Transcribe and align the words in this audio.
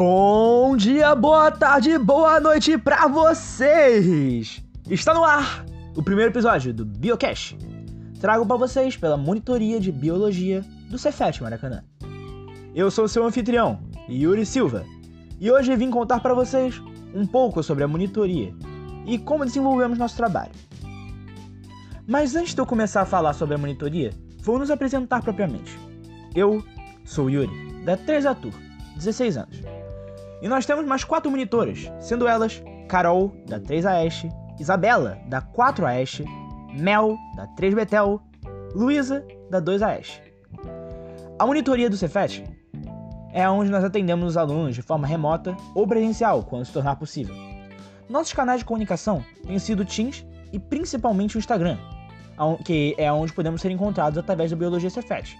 Bom 0.00 0.78
dia, 0.78 1.14
boa 1.14 1.50
tarde, 1.50 1.98
boa 1.98 2.40
noite 2.40 2.78
pra 2.78 3.06
vocês! 3.06 4.64
Está 4.88 5.12
no 5.12 5.22
ar 5.22 5.62
o 5.94 6.02
primeiro 6.02 6.32
episódio 6.32 6.72
do 6.72 6.86
Biocast. 6.86 7.58
Trago 8.18 8.46
para 8.46 8.56
vocês 8.56 8.96
pela 8.96 9.18
monitoria 9.18 9.78
de 9.78 9.92
biologia 9.92 10.64
do 10.88 10.96
Cefet 10.96 11.42
Maracanã. 11.42 11.84
Eu 12.74 12.90
sou 12.90 13.06
seu 13.06 13.26
anfitrião, 13.26 13.78
Yuri 14.08 14.46
Silva, 14.46 14.86
e 15.38 15.50
hoje 15.50 15.76
vim 15.76 15.90
contar 15.90 16.20
para 16.20 16.32
vocês 16.32 16.80
um 17.14 17.26
pouco 17.26 17.62
sobre 17.62 17.84
a 17.84 17.88
monitoria 17.88 18.54
e 19.04 19.18
como 19.18 19.44
desenvolvemos 19.44 19.98
nosso 19.98 20.16
trabalho. 20.16 20.52
Mas 22.08 22.34
antes 22.34 22.54
de 22.54 22.60
eu 22.62 22.64
começar 22.64 23.02
a 23.02 23.06
falar 23.06 23.34
sobre 23.34 23.54
a 23.54 23.58
monitoria, 23.58 24.14
vou 24.42 24.58
nos 24.58 24.70
apresentar 24.70 25.20
propriamente. 25.20 25.78
Eu 26.34 26.64
sou 27.04 27.28
Yuri, 27.28 27.84
da 27.84 27.98
3 27.98 28.24
Atur, 28.24 28.54
16 28.96 29.36
anos. 29.36 29.79
E 30.42 30.48
nós 30.48 30.64
temos 30.64 30.86
mais 30.86 31.04
quatro 31.04 31.30
monitoras, 31.30 31.90
sendo 32.00 32.26
elas 32.26 32.62
Carol, 32.88 33.32
da 33.46 33.60
3 33.60 33.84
Aeste, 33.86 34.28
Isabela, 34.58 35.18
da 35.26 35.40
4 35.40 35.86
Aeste, 35.86 36.24
Mel, 36.72 37.16
da 37.36 37.46
3 37.48 37.74
Betel, 37.74 38.20
Luísa, 38.74 39.24
da 39.50 39.60
2 39.60 39.82
Aeste. 39.82 40.22
A 41.38 41.46
monitoria 41.46 41.90
do 41.90 41.96
Cefet 41.96 42.44
é 43.32 43.48
onde 43.48 43.70
nós 43.70 43.84
atendemos 43.84 44.30
os 44.30 44.36
alunos 44.36 44.74
de 44.74 44.82
forma 44.82 45.06
remota 45.06 45.56
ou 45.74 45.86
presencial, 45.86 46.42
quando 46.42 46.64
se 46.64 46.72
tornar 46.72 46.96
possível. 46.96 47.34
Nossos 48.08 48.32
canais 48.32 48.60
de 48.60 48.64
comunicação 48.64 49.24
têm 49.46 49.58
sido 49.58 49.80
o 49.80 49.84
Teams 49.84 50.26
e 50.52 50.58
principalmente 50.58 51.36
o 51.36 51.38
Instagram, 51.38 51.78
que 52.64 52.94
é 52.98 53.12
onde 53.12 53.32
podemos 53.32 53.60
ser 53.60 53.70
encontrados 53.70 54.18
através 54.18 54.50
do 54.50 54.56
Biologia 54.56 54.90
Cefet. 54.90 55.38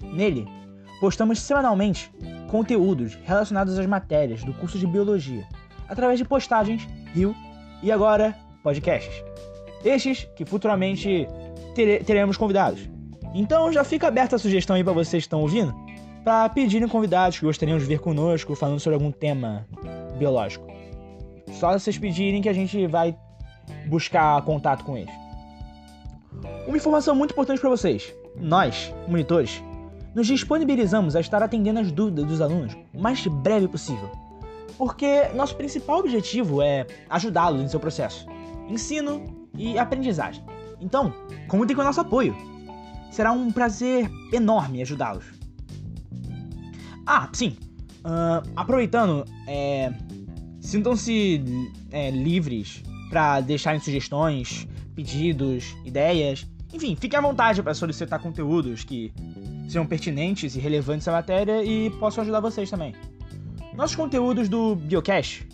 Nele, 0.00 0.46
postamos 1.00 1.40
semanalmente 1.40 2.12
conteúdos 2.48 3.18
relacionados 3.24 3.78
às 3.78 3.86
matérias 3.86 4.42
do 4.44 4.52
curso 4.54 4.78
de 4.78 4.86
biologia, 4.86 5.46
através 5.88 6.18
de 6.18 6.24
postagens, 6.24 6.86
rio 7.14 7.34
e 7.82 7.90
agora 7.90 8.36
podcasts. 8.62 9.24
Estes 9.84 10.28
que 10.36 10.44
futuramente 10.44 11.28
tere 11.74 12.02
teremos 12.04 12.36
convidados. 12.36 12.88
Então 13.34 13.72
já 13.72 13.84
fica 13.84 14.08
aberta 14.08 14.36
a 14.36 14.38
sugestão 14.38 14.76
aí 14.76 14.82
para 14.82 14.92
vocês 14.92 15.22
que 15.22 15.26
estão 15.26 15.42
ouvindo, 15.42 15.74
para 16.24 16.48
pedirem 16.48 16.88
convidados 16.88 17.38
que 17.38 17.44
gostariam 17.44 17.78
de 17.78 17.84
ver 17.84 18.00
conosco 18.00 18.54
falando 18.54 18.80
sobre 18.80 18.94
algum 18.94 19.12
tema 19.12 19.66
biológico. 20.18 20.66
Só 21.52 21.78
vocês 21.78 21.98
pedirem 21.98 22.42
que 22.42 22.48
a 22.48 22.52
gente 22.52 22.86
vai 22.86 23.16
buscar 23.88 24.42
contato 24.42 24.84
com 24.84 24.96
eles. 24.96 25.14
Uma 26.66 26.76
informação 26.76 27.14
muito 27.14 27.32
importante 27.32 27.60
para 27.60 27.70
vocês: 27.70 28.12
nós, 28.36 28.92
monitores, 29.06 29.62
nos 30.16 30.26
disponibilizamos 30.26 31.14
a 31.14 31.20
estar 31.20 31.42
atendendo 31.42 31.78
as 31.78 31.92
dúvidas 31.92 32.24
dos 32.24 32.40
alunos 32.40 32.74
o 32.94 32.98
mais 32.98 33.26
breve 33.26 33.68
possível, 33.68 34.10
porque 34.78 35.28
nosso 35.34 35.54
principal 35.56 35.98
objetivo 35.98 36.62
é 36.62 36.86
ajudá-los 37.10 37.60
em 37.60 37.68
seu 37.68 37.78
processo, 37.78 38.26
ensino 38.66 39.22
e 39.54 39.78
aprendizagem. 39.78 40.42
Então, 40.80 41.12
contem 41.48 41.76
com 41.76 41.82
o 41.82 41.84
nosso 41.84 42.00
apoio. 42.00 42.34
Será 43.10 43.30
um 43.30 43.52
prazer 43.52 44.10
enorme 44.32 44.80
ajudá-los. 44.80 45.26
Ah, 47.06 47.28
sim. 47.34 47.54
Uh, 47.98 48.50
aproveitando, 48.56 49.22
é, 49.46 49.92
sintam-se 50.60 51.44
é, 51.90 52.10
livres 52.10 52.82
para 53.10 53.40
deixarem 53.42 53.80
sugestões, 53.80 54.66
pedidos, 54.94 55.76
ideias. 55.84 56.46
Enfim, 56.72 56.96
fiquem 56.96 57.18
à 57.18 57.22
vontade 57.22 57.62
para 57.62 57.74
solicitar 57.74 58.18
conteúdos 58.18 58.82
que 58.82 59.12
sejam 59.66 59.86
pertinentes 59.86 60.54
e 60.54 60.60
relevantes 60.60 61.06
à 61.08 61.12
matéria 61.12 61.62
e 61.64 61.90
possam 61.98 62.22
ajudar 62.22 62.40
vocês 62.40 62.70
também. 62.70 62.94
Nossos 63.74 63.96
conteúdos 63.96 64.48
do 64.48 64.74
Biocast 64.74 65.46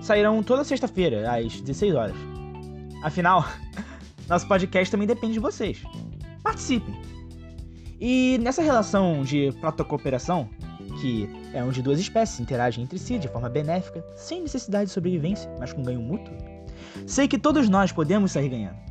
sairão 0.00 0.42
toda 0.42 0.64
sexta-feira, 0.64 1.30
às 1.30 1.60
16 1.60 1.94
horas. 1.94 2.16
Afinal, 3.02 3.44
nosso 4.28 4.46
podcast 4.46 4.90
também 4.90 5.06
depende 5.06 5.34
de 5.34 5.40
vocês. 5.40 5.82
Participem! 6.42 6.94
E 8.00 8.38
nessa 8.40 8.62
relação 8.62 9.22
de 9.24 9.50
protocooperação, 9.60 10.48
que 11.00 11.28
é 11.52 11.62
onde 11.62 11.82
duas 11.82 11.98
espécies 11.98 12.38
interagem 12.38 12.84
entre 12.84 12.98
si 12.98 13.18
de 13.18 13.28
forma 13.28 13.48
benéfica, 13.48 14.04
sem 14.14 14.42
necessidade 14.42 14.86
de 14.86 14.92
sobrevivência, 14.92 15.50
mas 15.58 15.72
com 15.72 15.82
ganho 15.82 16.00
mútuo, 16.00 16.32
sei 17.06 17.26
que 17.26 17.38
todos 17.38 17.68
nós 17.68 17.90
podemos 17.90 18.32
sair 18.32 18.48
ganhando. 18.48 18.87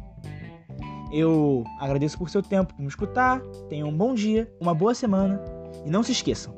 Eu 1.12 1.64
agradeço 1.80 2.18
por 2.18 2.30
seu 2.30 2.42
tempo 2.42 2.74
por 2.74 2.82
me 2.82 2.88
escutar. 2.88 3.40
Tenham 3.70 3.90
um 3.90 3.98
bom 3.98 4.14
dia, 4.14 4.52
uma 4.60 4.74
boa 4.74 4.94
semana 4.94 5.42
e 5.86 5.90
não 5.90 6.04
se 6.04 6.12
esqueçam. 6.12 6.54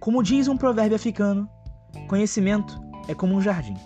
Como 0.00 0.22
diz 0.22 0.48
um 0.48 0.56
provérbio 0.56 0.96
africano, 0.96 1.48
conhecimento 2.08 2.78
é 3.08 3.14
como 3.14 3.34
um 3.34 3.40
jardim. 3.40 3.76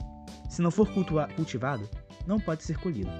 Se 0.48 0.60
não 0.60 0.71
for 0.71 0.88
cultivado, 0.93 1.88
não 2.26 2.41
pode 2.41 2.65
ser 2.65 2.78
colhido. 2.78 3.10